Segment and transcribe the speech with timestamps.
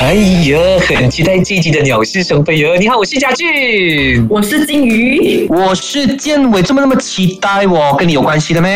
[0.00, 0.58] 哎呀，
[0.88, 2.74] 很期待这一集的《鸟是生非》哟！
[2.78, 4.26] 你好，我是嘉俊。
[4.30, 8.70] 我是金鱼，我是建伟，这么那么期待我，跟你有关系的咩？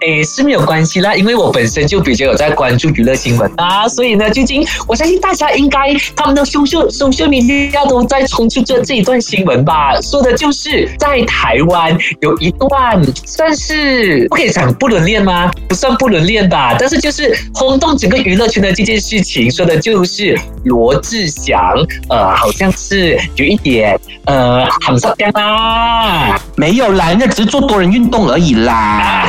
[0.00, 15.50] 哎，是没有关系啦，因为我本身就比较有在关注娱乐新闻啊，所以呢，最近我相信大家应该他们的 social social media 都在冲出这这一段新闻吧，说的就是在台湾有一段算是不可以讲不伦恋吗？
[15.68, 20.34] 不算不伦恋吧，但是就是轰动整个娱乐圈的这件事情，说的就是
[20.70, 21.74] 罗志祥，
[22.08, 26.38] 呃，好像是有一点呃很受伤啦。
[26.56, 29.26] 没有啦，人家只是做多人运动而已啦。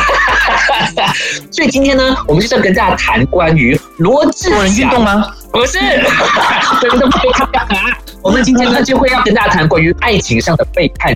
[1.49, 5.25] 所以今天呢，我们就是要跟大家谈关于罗志祥多人运动吗？
[5.51, 5.79] 不是，
[6.79, 7.97] 真的不看啊！
[8.23, 11.15] 我们今天呢就会要跟大家谈关于爱情上的背叛。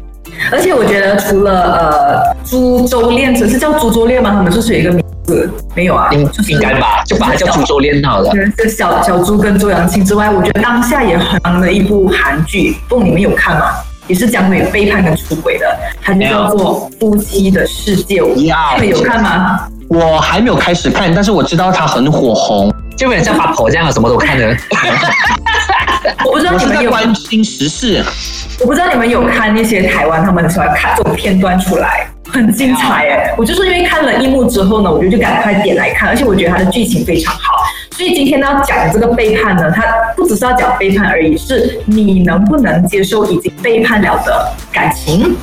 [0.52, 4.32] 而且我觉得除了呃株洲恋，只是叫株洲恋吗？
[4.32, 5.50] 他们是不是有一个名字？
[5.76, 8.32] 没有啊，应就是应该吧，就把它叫株洲恋好了。
[8.58, 13.68] 这小小猪跟周扬青之外，我觉得当下也很红的一部韩剧，不，你们有看吗？
[14.08, 15.66] 也是讲回背叛跟出轨的，
[16.02, 19.68] 它就叫做《夫妻的世界》，你呀们有看吗？
[19.88, 22.74] 我还没有开始看，但是我知道它很火红。
[22.98, 24.56] 就有点像八婆这样，什么都看的。
[26.26, 28.04] 我不知道你们有，关心时事，
[28.60, 33.34] 我不知道你们有看那些台湾他们喜欢看这种片段出来，很精彩哎！
[33.38, 37.64] 我就是因为看了一幕之后呢，我就就赶快点来看，而且我觉得它的剧情非常好。
[37.92, 39.84] 所以今天呢要讲这个背叛呢，它
[40.16, 45.36] 不只是要讲背叛而已，是你能不能接受已经背叛了的感情。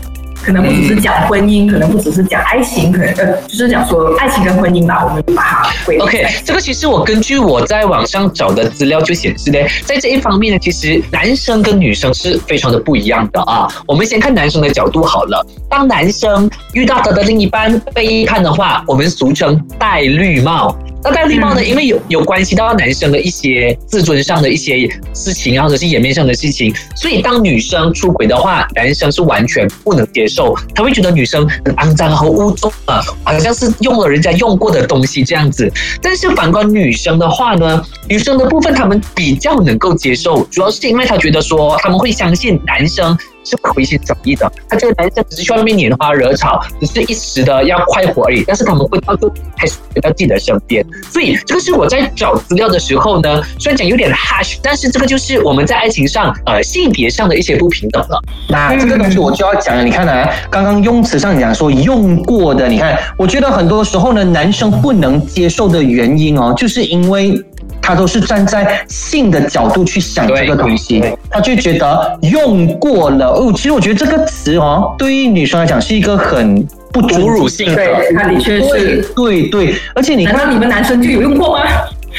[0.42, 13.68] 可能不只是讲婚姻，可能不只是讲爱情，可能呃，就是讲说爱情跟婚姻吧，我们把它归 OK，这个其实我根据我在网上找的资料就显示呢，在这一方面呢，其实男生跟女生是非常的不一样的啊。
[13.86, 20.76] 我们先看男生的角度好了，当男生遇到他的另一半背叛的话，我们俗称戴绿帽。
[21.04, 35.70] 那戴绿帽呢，因为有有关系到男生的一些自尊上的一些事情，或者是颜面上的事情，所以当女生出轨的话，男生是完全不能接受，他会觉得女生很肮脏和污浊啊，好像是用了人家用过的东西这样子。
[36.00, 43.18] 但是反观女生的话呢，女生的部分他们比较能够接受，主要是因为他觉得说他们会相信男生。
[43.44, 50.84] 是回心转意的，他这个男生只是去外面拈花惹草，只是一时的要快活而已，但是他们会到最后还是回到自己的身边。
[51.10, 58.20] 所以这个是我在找资料的时候呢，虽然讲有点 harsh，但是这个就是我们在爱情上呃性别上的一些不平等了。
[58.48, 59.82] 那这个东西我就要讲了。
[59.84, 67.42] 你看啊，刚刚用词上讲说用过的，你看，我觉得很多时候呢，男生不能接受的原因哦，就是因为。
[67.82, 73.52] 他都是站在性的角度去想这个东西，他就觉得用过了哦。
[73.54, 79.02] 其实我觉得这个词哦，对于女生来讲是一个很不尊哺乳性的，对，它的确是。
[79.16, 81.64] 对对，而且你看，难道你们男生就有用过吗？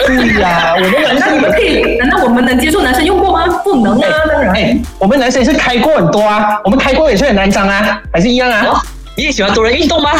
[0.05, 1.97] 对呀，我们男 难道你生们可以？
[1.97, 3.45] 难道我们能接受男生用过吗？
[3.63, 4.53] 不能啊，当然。
[4.55, 8.65] 哎，我们男生也是开过很多啊，我们开过也是很难张啊，还是一样啊。
[8.67, 8.81] 哦
[9.15, 10.09] 你也喜欢多人运动吗？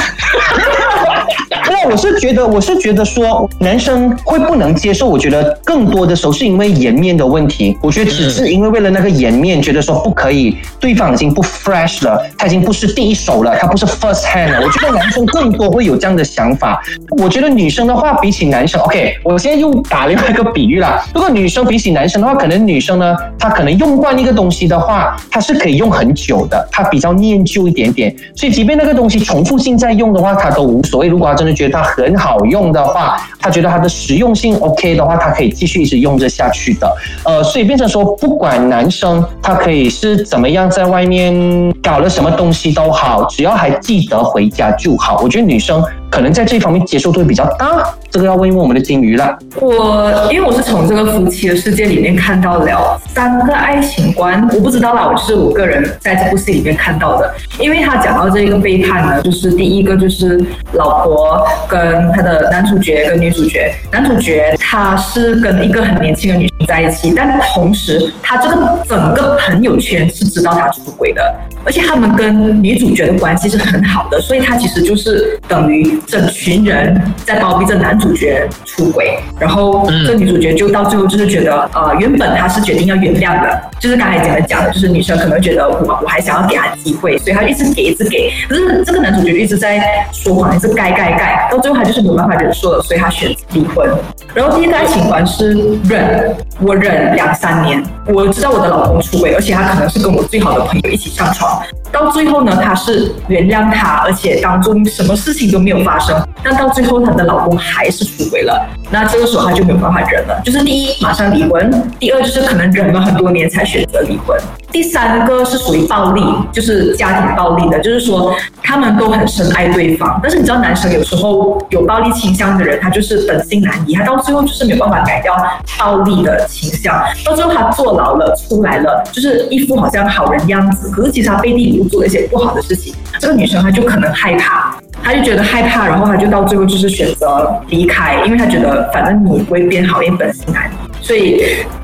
[1.66, 5.08] 那我是觉得，我是觉得说，男生会不能接受。
[5.08, 7.76] 我觉得更多的时候是因为颜面的问题。
[7.82, 14.62] 我觉得只是因为为了那个颜面，觉得说不可以，对方已经不 fresh 了，他已经不是第一手了，他不是 first hand 了。
[14.62, 16.82] 我觉得男生更多会有这样的想法。
[17.18, 21.04] 我觉得女生的话，比起男生，OK，我现在又打另外一个比喻啦。
[21.14, 28.14] 如果女生比起男生的话，可能女生呢，她可能用惯一个东西的话，她是可以用很久的，她比较念旧一点点。
[28.36, 31.08] 所以即便这个东西重复性在用的话，它都无所谓。
[31.08, 36.94] 如果他真的觉得它很好用的话，他觉得它的实用性 OK 的话，他可以继续一直用着下去的。
[37.24, 41.34] 呃，所以变成说，不管男生他可以是怎么样在外面
[41.82, 45.22] 搞了什么东西都好，只要还记得回家就好。
[45.24, 45.82] 我觉得女生
[46.14, 47.84] 可能在这方面接受度比较大。
[48.12, 49.36] 这个要问一问我们的金鱼了。
[49.60, 57.34] 我因为我是从这个夫妻的世界里面看到了三个爱情观，我不知道啦，我是我个人在这部戏里面看到的。
[57.60, 60.40] 因为他讲到这个背叛呢，就是第一个就是
[60.74, 71.36] 老婆跟他的男主角跟女主角，男主角他是跟一个很年轻的女生在一起，但同时他这个整个朋友圈是知道他出轨的，
[71.66, 93.90] 而且他们跟女主角的关系是很好的，所以他其实就是等于整群人在包庇着男主角出轨，然后嗯这女主角就到最后就是觉得，呃，原本她是决定要原谅的，就是刚才讲的讲的，就是女生可能觉得我我还想要给他机会，所以她一直给一直给，可是这个男主角就一直在说谎，一直盖盖盖，到最后他就是没有办法忍受了，所以他选择离婚。
[94.34, 95.54] 然后第一个爱情观是
[95.88, 101.62] 忍，我忍两三年，我知道我的老公出轨，而且他可能是跟我最好的朋友一起上床，
[101.92, 114.36] 到最后呢，他是原谅他，而且当中什么事情都没有发发生，但到最后她的老公还是出轨了，那这个时候她就没有办法忍了，就是第一马上离婚，第二就是可能忍了很多年才选择离婚。
[114.74, 125.38] 第三个是属于暴力，就是家庭暴力的，就是说他们都很深爱对方，但是你知道男生有时候有暴力倾向的人，他就是本性难移，他到最后就是没有办法改掉
[125.78, 141.44] 暴力的倾向，到最后他坐牢了出来了，就是一副好像好人样子，可是其实他背地里又做了一些不好的事情，这个女生她就可能害怕，她就觉得害怕，然后她就到最后就是选择离开，因为她觉得反正你不会变好，因为本性难移，所以。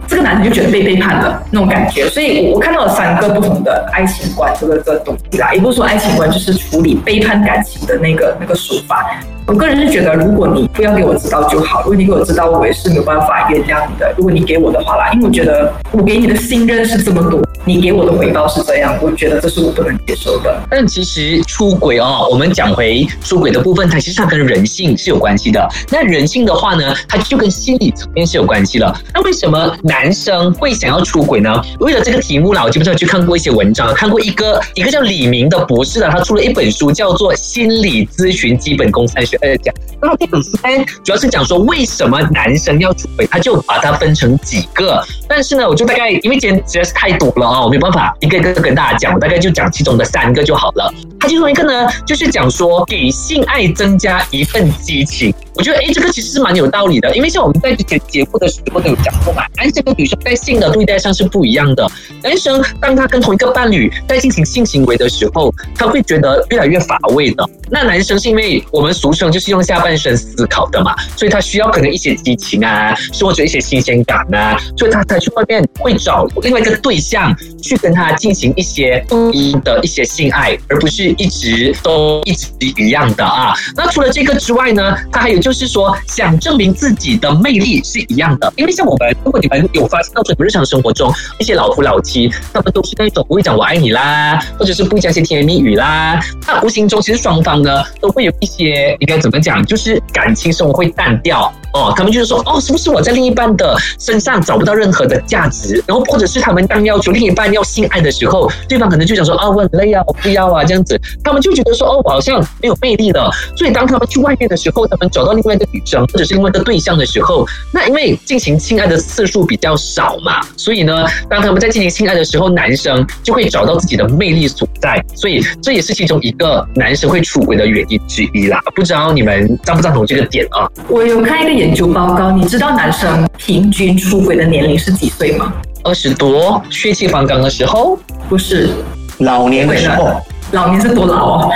[0.09, 9.21] 这个男生就觉得被背叛了那种感觉，所以我我看到了三个不同的爱情观这个这东西啦，也不是说爱情观就是处理背叛感情的那个那个手法。
[9.45, 14.13] 我个人是觉得，如果你不要给我知道就好，如果你给我知道，我也是没有办法原谅你的。
[14.15, 17.41] 如果你给我的话啦，因为我觉得我给你的信任是这么多。
[17.65, 20.55] 你给我的回报是这样，我觉得这是我不能接受的。
[20.69, 25.67] 但其实出轨哦，我们讲回出轨的部分，它其实它跟人性是有关系的。
[25.89, 28.95] 那人性的话呢，它就跟心理层面是有关系了。
[29.15, 31.61] 那为什么男男生会想要出轨呢？
[31.81, 39.75] 为了这个题目啦，我基本上去看过一些文章，看过一个一个叫李明的博士的，他出了一本书，叫做《心理咨询基本功三十二讲》。
[40.01, 45.03] 那这本书呢，主要是讲说为什么男生要出轨，他就把它分成几个。
[45.27, 47.61] 但是呢，我就大概因为今天实在是太多了啊。
[47.61, 50.93] 我没有办法一个一个跟大家讲，我大概就讲其中的三个就好了。
[51.19, 55.33] 他其中一个呢，就是讲说给性爱增加一份激情。
[55.59, 61.85] 我觉得哎，这个其实是蛮有道理的，因为像我们在之前节目的时候都有讲过嘛，男生跟女生在性的对待上是不一样的。
[62.23, 67.45] 男生当他跟同一个伴侣在进行性行为的时候，他会觉得越来越乏味的。
[67.69, 83.53] 那男生是因为我们俗称就是用下半身思考的嘛，所以他需要可能一些激情啊，或者一些新鲜感啊，所以他才去外面会找另外一个对象去跟他进行一些不一的一些性爱，而不是一直都一直一样的啊。
[83.75, 85.48] 那除了这个之外呢，他还有就。
[85.49, 101.51] 就是说，想证明自己的魅力是一样的，因为像我们，如果你们有发现到说，日常生活中一些老夫老妻，他们都是那种不会讲我爱你啦，或者是不会讲一些甜言蜜语啦，那无形中其实双方呢都会有一些应该怎么讲，就是感情生活会淡掉。
[101.73, 105.83] 哦，他们就是说，哦，是不是我在另一半的身上找不到任何的价值？
[105.87, 113.29] 然后，或者是他们当要求另一半要性爱的时候，对方可能就想说，啊，我很累啊，我不要啊，这样子，他们就觉得说，哦，我好像没有魅力了。
[113.55, 125.03] 所以，当他们去外面的时候，他们找到另外一个女生或者是另外一个对象的时候，那因为进行性爱的次数比较少嘛，所以呢，当他们在进行性爱的时候，男生就会找到自己的魅力所在。
[125.15, 128.59] 所以，这也是其中一个男生会出轨的原因之一啦。
[128.75, 130.67] 不知道你们赞不赞同这个点啊？
[130.87, 131.58] 我有看一个。
[131.59, 135.51] 研究报告，你知道男生平均出轨的年龄是几岁吗？
[135.83, 137.99] 二十多，血气方刚的时候？
[138.29, 138.69] 不是，
[139.17, 140.09] 老年的时候。
[140.53, 141.51] 老年是多老哦？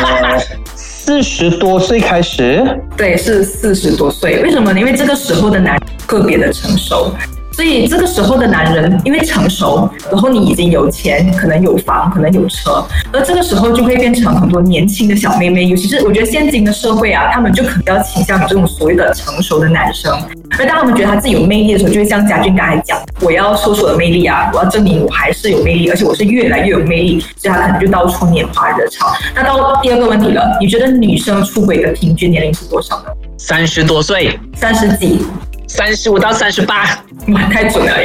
[0.76, 2.62] 四十多岁开始。
[2.94, 4.42] 对，是四十多岁。
[4.42, 4.70] 为什么？
[4.78, 7.10] 因为这个时候的男特别的成熟。
[7.56, 20.14] 所以这个时候的男人，因为成熟，然后你已经有钱，可能有房，可能有车，而这个时候就会变成很多年轻的小妹妹，尤其是我觉得现今的社会啊，他们就可能要倾向于这种所谓的成熟的男生。
[20.58, 29.14] 而当他们觉得他自己有魅力的时候，就会像嘉俊刚才讲，我要说出我的魅力啊，我要证明我还是有魅力，而且我是越来越有魅力，所以他可能就到处拈花惹草。
[29.34, 33.04] 那到第二个问题了，你觉得女生出轨的平均年龄是多少呢？
[33.38, 35.24] 三十多岁，三十几。
[35.66, 36.84] 三十五到三十八，
[37.28, 37.92] 哇，太准了！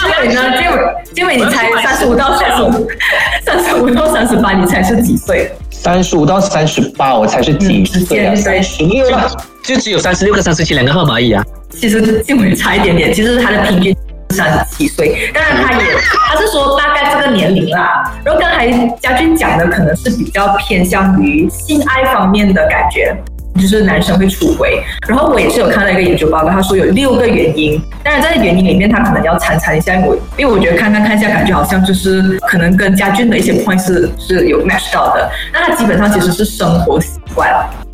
[0.00, 0.58] 结尾呢？
[0.58, 0.76] 结尾
[1.14, 2.88] 结尾你才三十五到三十五，
[3.44, 5.50] 三十五到三十八，你才是几岁？
[5.70, 8.34] 三十五到三十八，我才是几岁？
[8.36, 9.30] 三十六了，
[9.62, 11.44] 就只有三十六跟三十七两个号码而已啊。
[11.70, 13.96] 其实结尾差一点点，其实他的平均
[14.30, 15.84] 三十七岁，当然他也
[16.28, 18.12] 他是说大概这个年龄啦。
[18.24, 18.68] 然后刚才
[19.00, 23.16] 嘉俊讲的可能是比较偏向于性爱方面的感觉。
[23.58, 37.48] 就是男生会出轨，然后我也是有看到一个研究报告，他说有六个原因，当然在原因里面他可能要参参一下，我因为我觉得看看看一下，感觉好像就是可能跟家俊的一些 point 是是有 match 到的，那他基本上其实是生活习惯，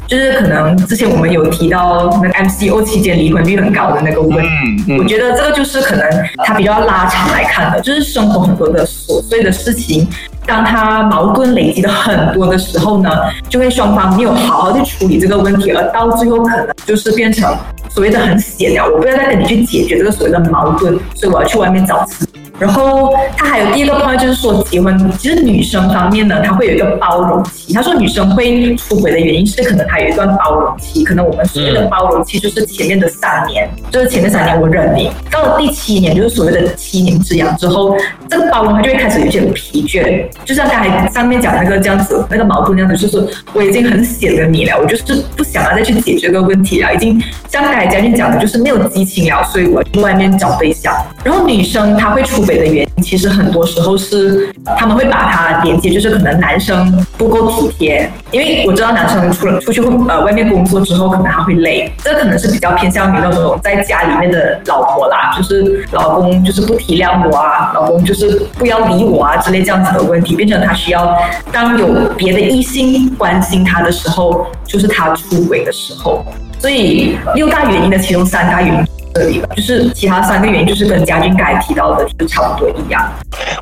[0.07, 4.45] 就是可能之前我们有提到那个 MCO 期间离婚率很高的那个问
[4.87, 6.09] 题，我觉得这个就是可能
[6.45, 10.07] 他比较拉长来看的，就是生活很多的琐碎的事情。
[10.47, 13.11] 当他矛盾累积的很多的时候呢，
[13.49, 17.55] 就会双方没有好好去处理这个问题，而到最后可能就是变成
[17.89, 18.87] 所谓的很闲了。
[18.89, 22.27] 我不要再跟你去解决这个所谓的矛盾，所以我要去外面找吃。
[22.59, 27.73] 然后他还有第二个 point 就是说，结婚其实女生方面呢，她会有一个包容期。
[27.75, 37.97] 他说女生会出轨的原因是可能她有一段包容期，可能我们所谓的包容期就是前面的三年，就是前面三年我忍你，到了第七年就是所谓的七年之痒之后。
[38.27, 50.93] 这个包容他就会开始有点疲倦，就像刚才上面讲那个这样子，那个矛盾那样子，就是我已经很显了你了，我就是不想要再去解决这个问题了，已经像刚才嘉俊讲的，就是没有激情了，所以我去外面找对象。
[51.23, 71.17] 然后女生她会出轨的原因，其实很多时候是他们会把它连接，就是可能男生不够体贴，因为我知道男生出了出去呃外面工作之后，可能他会累，这可能是比较偏向于那种在家里面的老婆啦，就是老公就是不体谅我啊，老公就是不要理我啊之类这样子的问题，变成他需要
[71.53, 71.87] 当有
[72.17, 76.25] 别的异性关心他的时候，就是他出轨的时候。
[76.59, 83.09] 所以六大原因的其中三大原因这里了，就是其他三个原因就是跟嘉俊刚才提到的，就是差不多一样。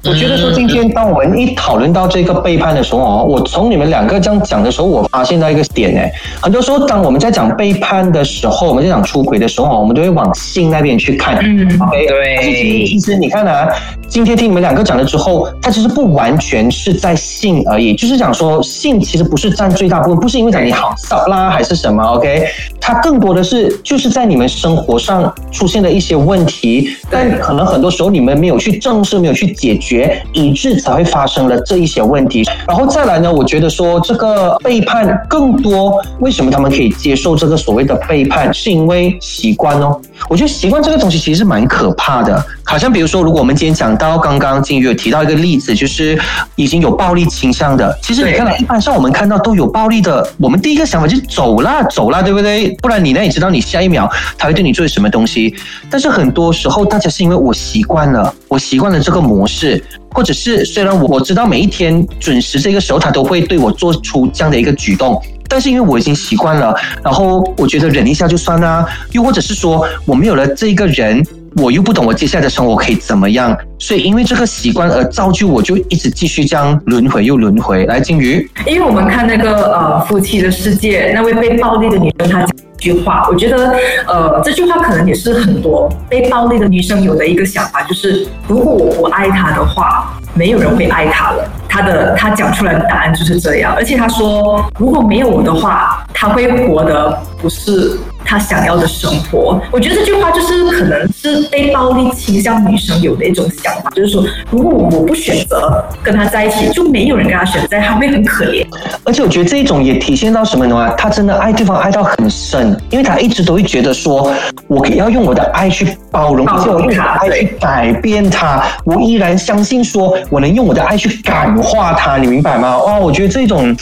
[0.04, 6.00] 我觉得说今天当我们一讨论到这个背叛的时候哦，我从你们两个这样讲的时候，我发现到一个点呢，
[6.40, 11.37] 很多时候当我们在讲背叛的时候，我们在讲出轨的时候哦，我们都会往性那边去看。
[11.42, 13.68] 嗯，OK，对其实你看啊，
[14.09, 22.47] 今天听你们两个讲了之后，它其实不完全是在性而已，就是讲说性其实不是占最大部分，不是因为讲你好骚啦还是什么，OK，
[22.80, 32.42] 它更多的是就是在你们生活上出现的一些问题，但可能很多时候你们没有去正视，没有去解决，以致才会发生了这一些问题。
[32.66, 40.00] 然后再来呢，我觉得说这个背叛更多，为什么他们可以接受这个所谓的背叛，是因为习惯哦。
[40.28, 46.18] 我觉得习惯这个东西其实是蛮可怕的，好像比如说，如果我们今天讲到刚刚金鱼有提到一个例子，就是
[46.56, 52.71] 已经有暴力倾向的，其实你看到一般上我们看到都有暴力的，我们第一个想法就走啦走啦，对不对？
[52.80, 55.41] 不然你那也知道你下一秒他会对你做什么东西
[55.90, 65.20] 但是很多时候大家是因为我习惯了，我习惯了这个模式，或者是虽然我我知道每一天准时这个时候他都会对我做出这样的一个举动。
[65.49, 68.87] 但是因为我已经习惯了，然后我觉得忍一下就算啦。
[69.11, 71.22] 又或者是说我没有了这个人，
[71.56, 77.85] 我又不懂我接下来的生活可以怎么样，所以因为这个习惯而造就我就一直继续这样轮回又轮回。
[77.87, 83.75] 来，金鱼，因为我们看那个呃夫妻的世界，那位被暴力的女生她讲一句话，我觉得
[84.06, 91.44] 呃这句话可能也是很多被暴力的女生有的一个想法，就是如果我不爱他的话，没有人会爱他了。
[91.68, 99.61] 他的他讲出来的答案就是这样，而且他说如果没有我的话，他会活得不是他想要的生活。
[99.71, 108.67] 我觉得这句话就是可能是被暴力倾向女生有的一种想法，就是说如果我不选择跟他在一起，就没有人跟他选择，他会很可怜。
[109.05, 110.95] 而且我觉得这一种也体现到什么呢？
[110.97, 114.33] 他真的爱对方爱到很深，因为他一直都会觉得说，
[114.69, 122.79] 我要用我的爱去包容，用我的爱去改变他，我依然相信说我能用我的爱去感化他，你明白吗？
[122.79, 123.76] 哇，我觉得这种。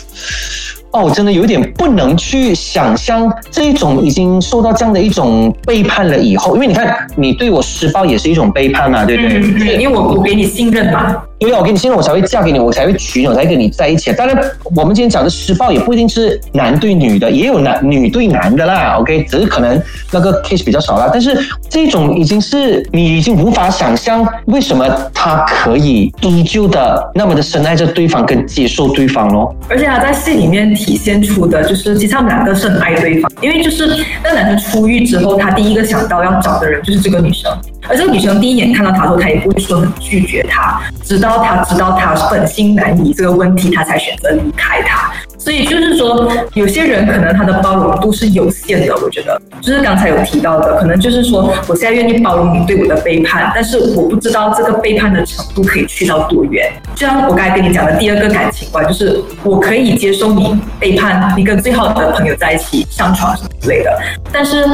[0.93, 9.41] 哦，我真的有点不能去想象这一种已经受到这样的一种背叛了以后，因为你看，你对我施暴也是一种背叛嘛，对不对？
[9.41, 11.23] 嗯，因为我不给你信任嘛。
[11.41, 14.13] 因为我跟你信任，我才会嫁给你，我才会娶你，我才跟你在一起。
[14.13, 14.39] 当然，
[14.77, 18.99] 我们今天讲的施暴也不一定是男对女的，也有男女对男的啦。
[18.99, 19.83] OK，只是可能
[20.13, 21.09] 那个 case 比较少啦。
[21.11, 21.35] 但是
[21.67, 29.57] 这种已经是你已经无法想象，为什么他可以依旧的那么的深爱着对方，跟接受对方咯。
[29.71, 37.51] 而且他在戏里面体现出的就是，其实他们两个是很爱对方，因为就是那男生出狱之后，他第一个想到要找的人就是这个女生，
[37.89, 41.41] 而这个女生第一眼看到他后，她也不会说很拒绝他，直到。
[41.41, 45.11] 他知道他本性难移这个问题，他才选择离开他。
[45.39, 48.95] 所以就是说，有些人可能他的包容度是有限的。
[49.03, 56.71] 我觉得，就是刚才有提到的，可能就是说，我现在愿意包容你对我的背叛，但是我不知道这个背叛的程度可以去到多远。
[56.95, 63.99] 就像我刚才跟你讲的第二个感情观，就是我可以接受你背叛，你跟最好的朋友在一起上床什么之类的。
[64.33, 64.65] 但是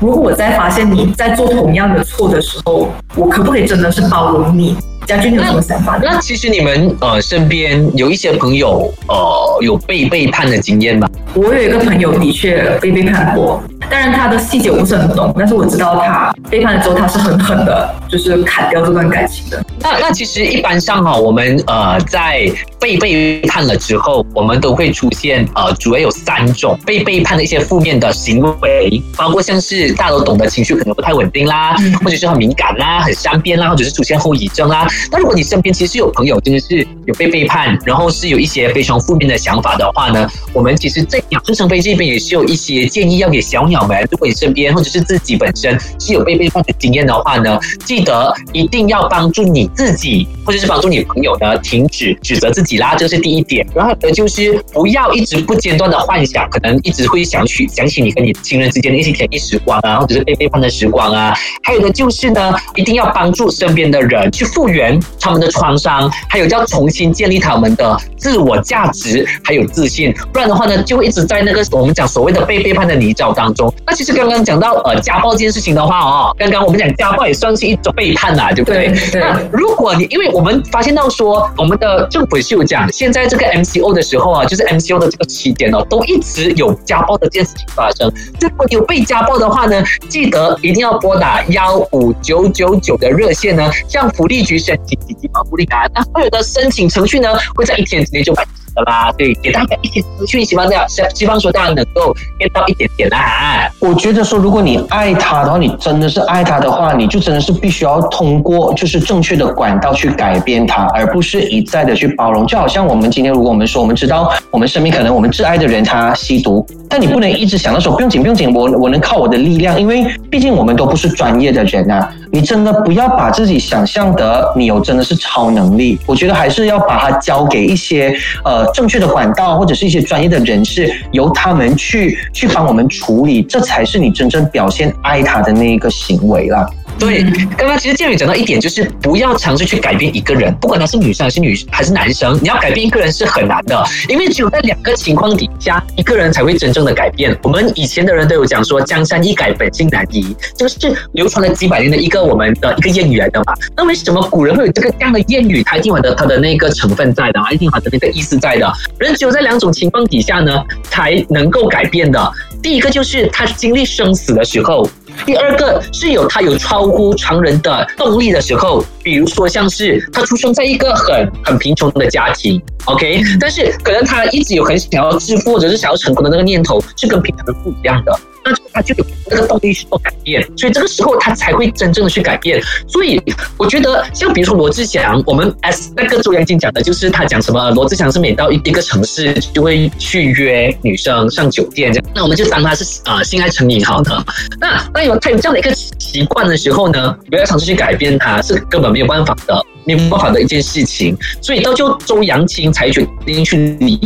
[0.00, 4.76] 如果我在发现你在做同样的错的时候，我可不可以真的是包容你？
[5.06, 6.00] 将军有什么想法？
[6.02, 11.06] 那其实你们呃身边有一些朋友呃有被背叛的经验吗？
[11.34, 19.62] 我有一个朋友的确被背叛过，当然他的细节我不是很懂，但是我知道他背叛了之后他是很狠的，就是砍掉这段感情的。
[19.80, 22.50] 那那其实一般上哈，我们呃在
[22.80, 34.86] 被背叛了之后，我们都会出现呃主要有三种被背叛的一些负面的行为，包括像是大家都懂得情绪可能不太稳定啦，或者是很敏感啦、很善变啦，或者是出现后遗症啦。
[35.10, 43.73] 那如果你身边其实有朋友真的是有被背叛，然后是有一些非常负面的想法的话呢，我们其实，这养生生飞这边也是有一些建议要给小鸟。
[43.74, 53.66] 友们，如果你身边或者是自己本身是有被背叛的经验的话呢，记得一定要帮助你自己，或者是帮助你朋友呢，停止指责自己啦，这是第一点。
[53.74, 61.34] 然后呢，就是不要一直不间断的幻想，可能一直会想起想起你跟你亲人之间的一些甜蜜时光啊，或者是被背叛的时光啊。
[61.62, 73.63] 还有的就是呢，一定要帮助身边的人去复原他们的创伤，还有要重新建立他们的自我价值还有自信，不然的话呢，就会一直在那个我们讲所谓的被背叛的泥沼当中。
[73.86, 78.88] 那其实刚刚讲到呃家暴这件事情的话哦，刚刚我们讲家暴也算是一种背叛啦，对不对？
[78.88, 88.10] 对对那如果你因为我们发现到说，我们的政府是有讲，现在这个 MCO 的时候啊，就是 MCO 的这个期间哦，都一直有家暴的这件事情发生。
[88.40, 95.86] 如果有被家暴的话呢，记得一定要拨打幺五九九九的热线呢，向福利局申请紧急保护令啊。
[95.94, 99.12] 那所有的申请程序呢，会在一天之内就完成的啦。
[99.16, 103.70] 对，给大家一些资讯，希望大家希望说大家能够 get 到一点点啦。
[103.80, 112.46] 我觉得说，如果你爱他的话，你真的是爱他的话，你就真的是必须要通过就是正确的管道去改变他，而不是一再的去包容。
[112.46, 122.10] 就好像我们今天，如果我们说我们知道我们身边可能我们挚爱的人他吸毒，但你不能一直想到说不用紧不用紧，我我能靠我的力量，因为毕竟我们都不是专业的人啊。
[122.34, 128.12] 你真的不要把自己想象的你有真的是超能力，我觉得还是要把它交给一些
[128.42, 136.68] 呃正确的管道或者是一些专业的人士，由他们去去帮我们处理，这才是你真正表现爱他的那一个行为啦。
[136.98, 137.22] 对，
[137.56, 147.36] 刚刚其实建宇讲到一点，就是不要尝试去改变一个人，不管他是女生还是女还是男生，你要改变一个人是很难的，因为只有在两个情况底下，一个人才会真正的改变。
[147.42, 153.52] 我们以前的人都有讲说，江山易改，本性难移，这个是流传了几百年的一个我们的一个谚语来的嘛。
[153.76, 155.62] 那为什么古人会有这个这样的谚语？
[155.64, 158.72] 它一定有的它的那个成分在的，一定有它的那个意思在的。
[158.98, 162.32] 人只有在两种情况底下呢，才能够改变的。
[162.62, 164.88] 第一个就是他经历生死的时候。
[165.26, 182.60] 第二个是有他有超乎常人的动力的时候，比如说像是他出生在一个很很贫穷的家庭，OK，但是可能他一直有很想要致富或者是想要成功的那个念头，是跟平常人不一样的，那他就有那个动力去做改变，所以这个时候他才会真正的去改变。
[182.88, 183.22] 所以
[183.56, 194.24] 我觉得，像比如说罗志祥，我们 S 那个周扬青讲的就是他讲什么，罗志祥是每到一一个城市就会去约女生上酒店这样，那我们就当他是呃性爱成瘾好的，
[194.60, 195.04] 那那。
[195.04, 199.54] 有他有这样的一个习惯的时候呢，不要尝试去改变他，是根本没有办法的，
[199.84, 201.16] 没有办法的一件事情。
[201.40, 203.98] 所以到最后，周扬青才决定去离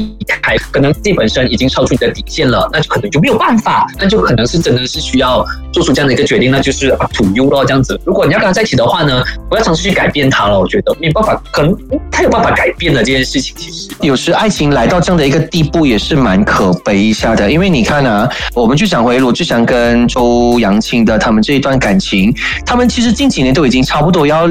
[0.42, 7.98] 开，可能自己本身已经超出你的底线了，那就可能就没有办法，那就可能是真的是需要做出这样的一个决定，那就是土优咯这样子。
[8.04, 11.74] 如果你要跟他在一起的话呢，不要尝试去改变他了，我觉得没有办法，可能
[12.10, 13.54] 他有办法改变的这件事情。
[13.56, 20.98] 其实有时爱情来到这样的一个地步，也是蛮可悲一下的，因为你看啊，我们就想回罗志祥跟周扬青。
[21.08, 22.34] 的他们这一段感情，
[22.66, 24.46] 他们其实近几年都已经差不多要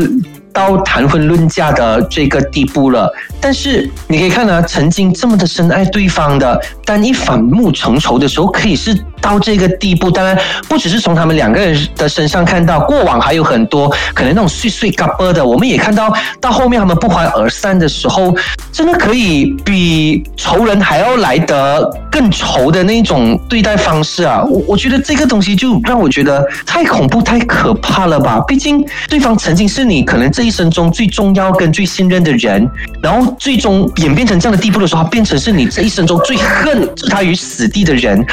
[0.58, 3.14] 到谈婚论嫁的这个地步了。
[3.40, 10.10] 但是你可以看啊，曾经这么的深爱对方的，当一反目成仇的时候，可以是到这个地步。
[10.10, 18.36] 当然，不只是从他们两个人的身上看到，过往还有很多可能那种碎碎嘎巴的，我们也看到到后面他们不欢而散的时候，
[18.72, 24.44] 真的可以比仇人还要来得更仇的那种对待方式啊！
[24.44, 28.40] 我我觉得这个东西就让我觉得太恐怖、太可怕了吧？
[28.48, 32.68] 毕竟对方曾经是你可能这一生中最重要跟最信任的人，
[33.02, 33.36] 然后。
[33.38, 38.26] 最终演变成这样的地步的时候，变成是你这一生中最恨置他于死地的人。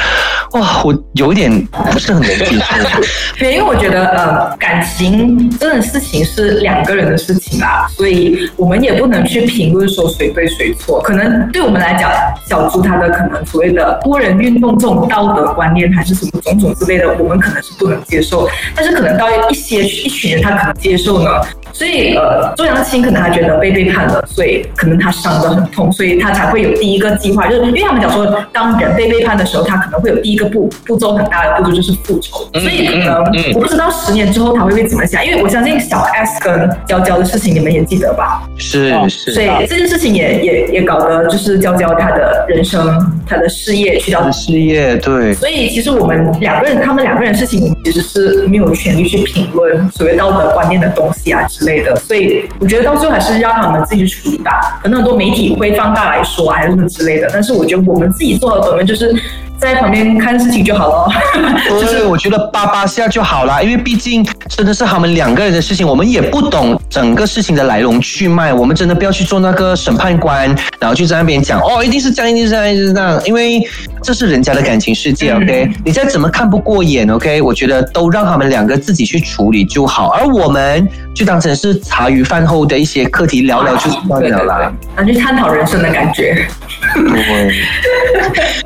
[0.53, 3.01] 哇，我有点不是很能接受。
[3.37, 11.01] 对，因为我觉得呃，感情这种事情是两个人的事情啦，所以我们也不能去评论说谁对谁错。
[11.01, 12.11] 可能对我们来讲，
[12.47, 18.47] 小猪他的可能所谓的多人运动这种道德观念还是什么种种之类的，我们可能是不能接受。
[18.75, 21.29] 但是可能到一些一群人他可能接受呢。
[21.75, 24.65] 所以呃，周扬青可能他觉得被背叛了，所以。
[24.75, 33.23] 可能他伤得很痛，所以他才会有第一个计划，就是因为他们讲说，当人被背叛的时候，他可能会有第一个步步骤很大的步骤就是复仇，所以可能
[33.55, 38.44] 我不知道十年之后他会会怎么想，因为我相信小 S 跟娇娇的事情你们也记得吧？
[38.57, 54.79] 是是，所以这件事情也也也搞得就是娇娇她的人生、她的事业去到事业对，所以其实我们两个人他们两个人事情其实是没有权利去评论所谓道德观念的东西啊之类的，所以我觉得到最后还是让他们自己去处理吧。
[54.81, 57.29] 可能很多媒体会放大来说，还是什么之类的。
[57.33, 59.13] 但是我觉得我们自己做的本分就是
[59.57, 61.13] 在旁边看事情就好了。
[61.79, 68.53] 就是我觉得叭叭下就好了，因为毕竟真的是他们两个人的事情，我们也不懂整个事情的来龙去脉。
[68.53, 70.47] 我们真的不要去做那个审判官，
[70.79, 73.21] 然后就在那边讲哦，一定是这样，一定是这样，一定是这样。
[73.25, 73.61] 因为
[74.03, 75.71] 这是人家的感情世界，OK？
[75.83, 77.41] 你再怎么看不过眼，OK？
[77.41, 84.71] 我觉得都让他们两个自己去处理就好，而我们就当成是茶余饭后的一些课题聊聊就算了啦。
[84.95, 86.45] 啊，去探讨人生的感觉。
[86.93, 87.63] 对，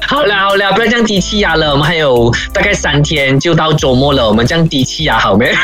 [0.02, 5.52] 好了好了，不要这样低气压了，我们还有大概三天就到周末了，我们这样低气压好没？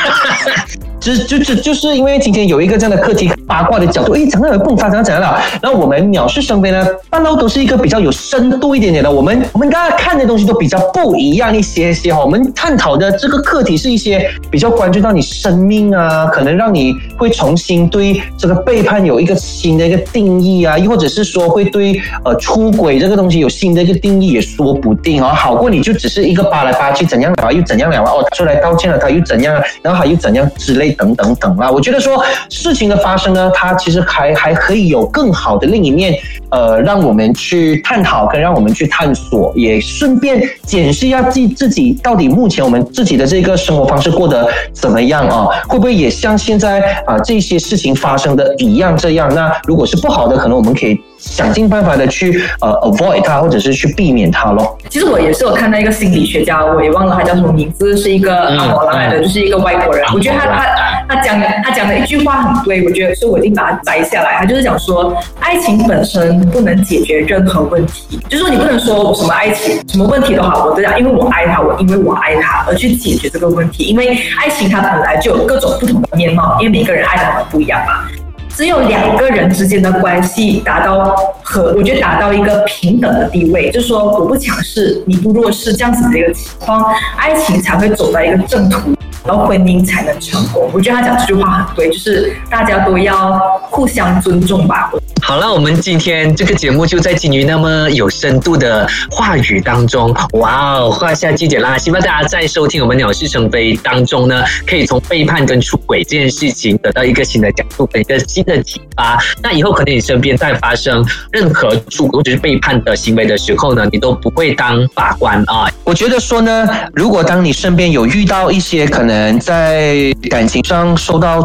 [0.99, 30.95] 就就就就是因为今天有一个这样的课题，八卦的角度，诶，讲到有迸发，讲到讲到了，那我们鸟是生非呢，半路都是一个比较有深度一点点的，我们我们大家看的东西都比较不一样一些些哈，我们探讨的这个课题是一些比较关注到你生命啊，可能让你会重新对这个背叛有一个新的一个定义啊，又或者是说会对呃出轨这个东西有新的一个定义也说不定啊，好过你就只是一个扒来扒去怎样了又怎样了哦，出来道歉了他又怎样，然后他又怎样之类。
[30.95, 36.17] 等等等啦，我觉得说事情的发生呢，它其实还还可以有更好的另一面，
[36.49, 45.47] 呃，让我们去探讨，跟让我们去探索，也顺便检视一下自自己到底目前我们自己的这个生活方式过得怎么样啊？
[45.67, 49.29] 会不会也像现在啊这些事情发生的一样这样？
[49.35, 50.97] 那如果是不好的，可能我们可以。
[51.25, 54.77] 想尽办法的去呃 avoid 它，或者是去避免它咯。
[54.89, 60.05] 其实我也是有看到一个心理学家，我也忘了他叫什么名字，是一个阿伯来的，就是一个外国人。
[60.13, 64.35] 我觉得他他他讲他讲的一句话很对，我觉得所以我已经把它摘下来。
[64.38, 73.83] 他就是讲说，爱情本身不能解决任何问题，就是说你不能说我什么爱情什么问题都好，我都讲因为我爱他，我因为我爱他而去解决这个问题。
[73.85, 78.07] 因为爱情它本来就有各种不同的面貌，因为每个人爱的很不一样嘛。
[78.55, 81.13] 只有两个人之间的关系达到
[81.43, 86.85] 和，我觉得达到一个平等的地位，就是说我不强势，你不弱势，这样子的一个情况，
[87.17, 90.69] 爱情才会走到一个正途，然后婚姻才能成功。
[90.71, 93.37] 我觉得他讲这句话很对，就是大家都要
[93.69, 94.89] 互相尊重吧。
[95.27, 101.75] 好了，我们今天这个节目就在金鱼那么有深度的话语当中，哇哦，画下句点啦！
[101.79, 109.19] 希望大家在收听我们《鸟是成飞》当中呢，可以从背叛跟出轨这件事情得到一个新的角度，一个新的启发。
[109.41, 115.67] 那以后可能你身边在发生任何出轨或者是背叛的行为的时候呢，你都不会当法官啊。
[115.83, 121.43] 我觉得说呢，如果当你身边有遇到一些可能在感情上受到。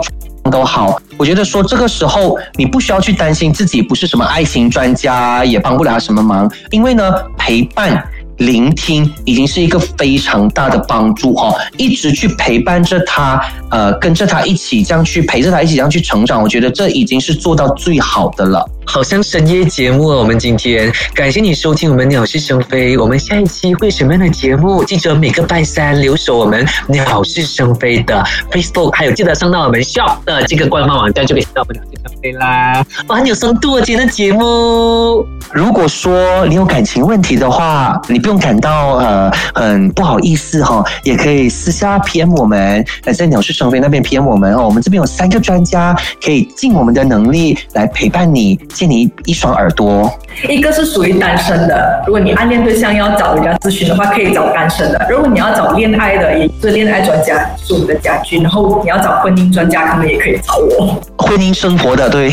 [0.49, 8.03] 都好，我觉得说这个时候你不需要去担心自己不是什么爱情专家，也帮不了什么忙，因为呢陪伴。
[8.41, 13.39] 聆听已经是一个非常大的帮助哈，一直去陪伴着他，
[13.71, 18.67] 呃，跟着他一起这样去陪着他一起这样去成长，我觉得这已经是做到最好的了。
[18.87, 24.83] 好像深夜节目，我们今天感谢你收听我们鸟是生飞，我们下一期会什么样的节目？
[24.85, 32.85] 记得每个拜三留守我们鸟是生飞的 Facebook，还有记得上到我们 Shop 的这个官方网站就可以看到我们鸟是生飞啦。
[33.07, 35.25] 哇，很有深度啊，今天的节目。
[35.53, 44.65] 如果说你有感情问题的话，你不用感到呃很不好意思哈，也可以私下 PM 我们，在鸟是生飞那边 PM 我们哦。
[44.65, 50.11] 我们这边有三个专家，可以尽我们的能力来陪伴你，借你一双耳朵。
[50.49, 58.43] 一个是属于单身的，如果你暗恋对象要找人家咨询的话，可以找单身的；如果你要找恋爱的，也是恋爱专家，是我们的家军。
[58.43, 61.01] 然后你要找婚姻专家，可能也可以找我。
[61.19, 62.33] 婚姻生活的，对。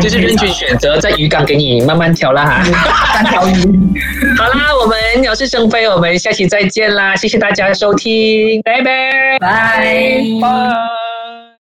[0.00, 2.62] 就是任君选择，在鱼缸给你慢慢挑啦哈。
[3.14, 3.78] 三条鱼。
[4.36, 7.16] 好啦，我们鸟是生飞，我们下期再见啦！
[7.16, 10.99] 谢谢大家收听，拜拜，拜拜。